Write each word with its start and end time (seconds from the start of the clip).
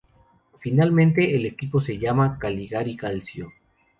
Finalmente 0.57 1.35
el 1.35 1.45
equipo 1.45 1.79
se 1.79 1.99
llama 1.99 2.39
Cagliari 2.39 2.97
Calcio. 2.97 3.51